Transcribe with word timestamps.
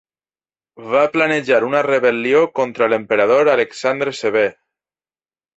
Va 0.93 1.01
planejar 1.15 1.59
una 1.67 1.83
rebel·lió 1.87 2.41
contra 2.61 2.89
l'emperador 2.95 3.53
Alexandre 3.57 4.15
Sever. 4.23 4.47